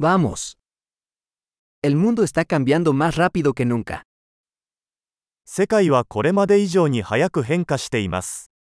[0.00, 0.56] Vamos.
[1.82, 4.04] El mundo está cambiando más rápido que nunca.
[5.44, 8.52] 世界はこれまで以上に早く変化しています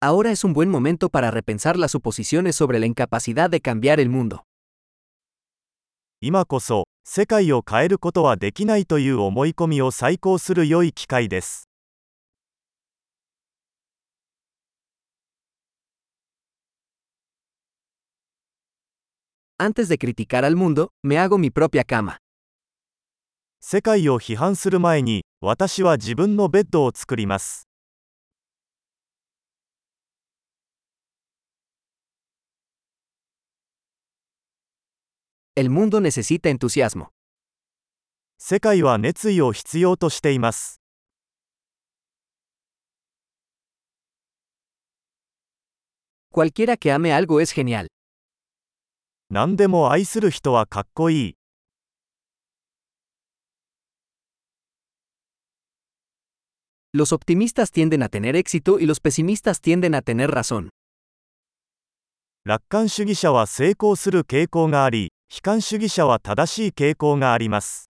[0.00, 4.08] Ahora es un buen momento para repensar las suposiciones sobre la incapacidad de cambiar el
[4.08, 4.46] mundo.
[6.22, 11.68] 今こそ世界を変えることはできないという思い込みを再考する良い機会です
[19.59, 22.19] Antes de criticar al mundo, me hago mi propia cama.
[23.61, 27.67] 世界を批判する前に私は自分のベッドを作ります
[35.55, 37.07] El mundo necesita entusiasmo.
[38.37, 40.81] 世界は熱意を必要としています
[46.31, 47.87] Cualquiera que ame algo es genial.
[49.32, 51.36] 何でも愛する人はかっこいい
[56.92, 60.70] Los optimistas tienden a tener éxito y los pesimistas tienden a tener razón.
[62.44, 67.89] 楽観主義者は成功する傾向があり悲観主義者は正しい傾向があります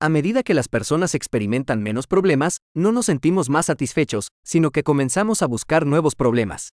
[0.00, 4.82] A medida que las personas experimentan menos problemas, no nos sentimos más satisfechos, sino que
[4.82, 6.68] comenzamos a buscar nuevos problemas.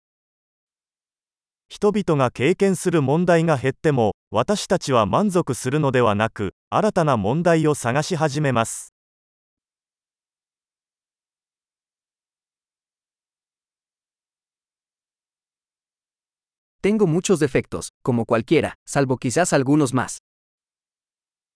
[1.69, 8.93] 人々が経験する問題が減っても私たちは満足するのではなく新たな問題を探し始めます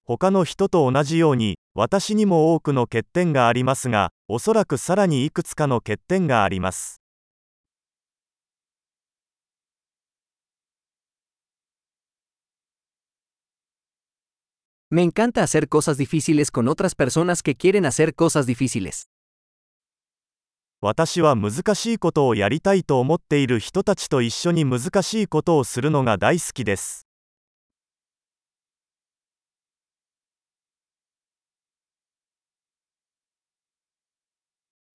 [0.04, 7.00] 他の人と同じように私にも多くの欠点がありますがおそらくさらにいくつかの欠点があります
[14.92, 19.06] Me encanta hacer cosas difíciles con otras personas que quieren hacer cosas difíciles.
[20.82, 27.09] 私は難しいことをやりたいと思っている人たちと一緒に難しいことをするのが大好きです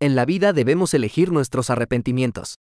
[0.04, 2.54] En la vida debemos elegir nuestros arrepentimientos.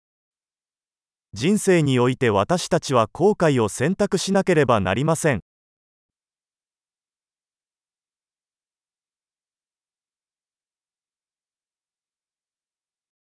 [1.34, 5.41] 人生において私たちは後悔を選択しなければなりません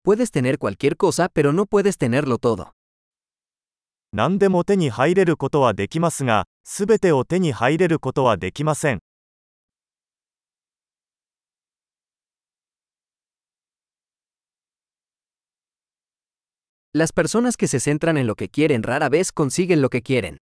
[0.04, 2.72] Puedes tener cualquier cosa, pero no puedes tenerlo todo.
[4.14, 9.00] 何でも手に入れることはできますがすべてを手に入れることはできません
[16.94, 20.38] Las personas que se centran en lo que quieren rara vez consiguen lo que quieren.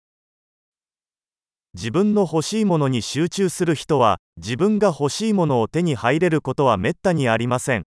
[1.74, 7.84] 自分の欲しいものに集中する人は自分が欲しいものを手に入れることはめったにありません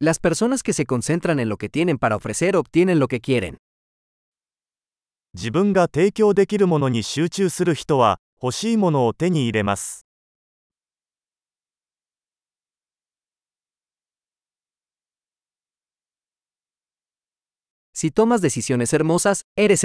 [0.00, 3.56] Las personas que se concentran en lo que tienen para ofrecer obtienen lo que quieren.
[5.34, 10.06] 自分が提供できるものに集中する人は欲しいものを手に入れます
[18.03, 18.41] si tomas
[19.55, 19.77] エリ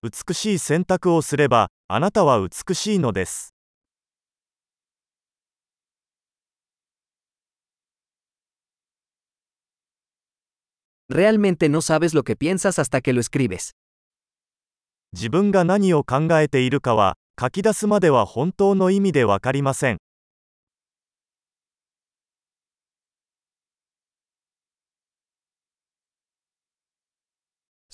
[0.00, 3.52] 美しい選択をすればあなたは美しいのです。
[15.12, 19.98] 自分が何を考えているかは書き出すまでは本当の意味でわかりません。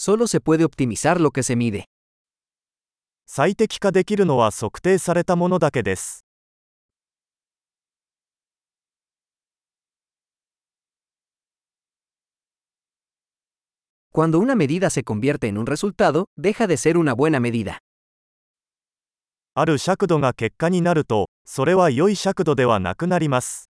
[0.03, 1.85] Solo se puede optimizar lo que se mide.
[3.25, 6.25] 最適化できるのは測定されたものだけです
[14.11, 17.77] Cuando una medida se convierte en un resultado, deja de ser una buena medida.
[19.53, 23.69] ある尺度が結果になるとそれは良い尺度ではなくなります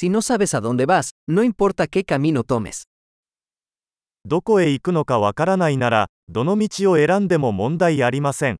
[0.00, 2.84] Si no sabes a dónde vas, no importa qué camino tomes.
[4.24, 8.58] どこへ行くのかわからないなら、どの道を選んでも問題ありません。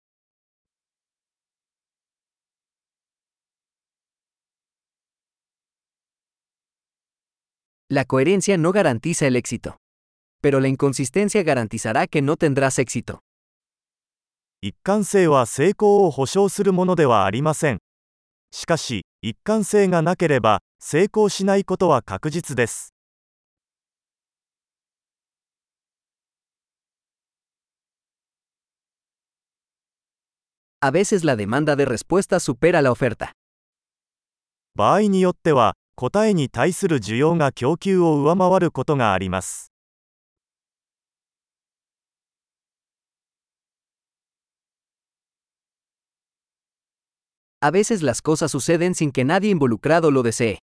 [7.88, 9.76] La coherencia no garantiza el éxito.
[10.42, 13.20] Pero la inconsistencia garantizará que no tendrás éxito.
[14.60, 17.78] 一貫性は成功を保証するものではありません。
[18.50, 22.94] しかし、一貫性がなければ成功しないことは確実です
[30.80, 33.32] A veces la demanda de respuesta supera la oferta.
[34.76, 39.67] 場合によっては答えに対する需要が供給を上回ることがあります
[47.61, 50.59] A veces las cosas suceden sin que nadie involucrado lo desee.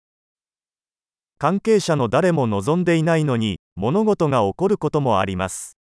[1.39, 5.79] 関係者の誰も望んでいないのに物事が起こることもあります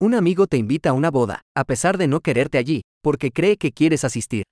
[0.00, 3.56] Un amigo te invita a una boda, a pesar de no quererte allí, porque cree
[3.56, 4.44] que quieres asistir.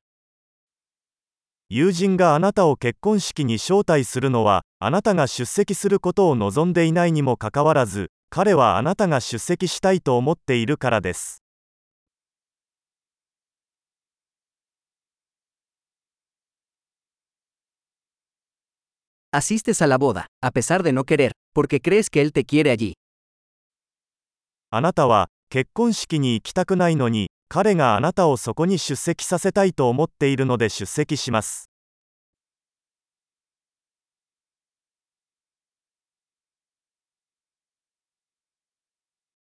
[1.68, 11.41] 友人があなたを結婚式に招待するのはあなたが出席することを望んでいないにもかかわらず 彼はあなたが出席したいと思っているからです
[19.33, 22.71] Asistes a la boda, a pesar de no querer, porque crees que él te quiere
[22.71, 22.93] allí.
[24.69, 31.66] あなたは結婚式に行きたくないのに彼があなたをそこに出席させたいと思っているので出席します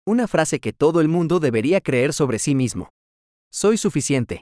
[0.07, 2.89] Una frase que todo el mundo debería creer sobre sí mismo.
[3.53, 4.41] Soy suficiente.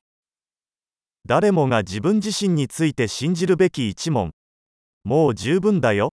[1.26, 4.30] 誰もが自分自身について信じるべき一問
[5.04, 6.10] もう十分だよ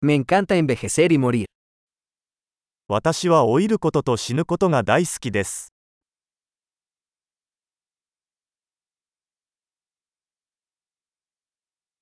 [0.00, 1.46] Me encanta envejecer y morir.
[2.88, 5.69] 私は老いることと死ぬことが大好きです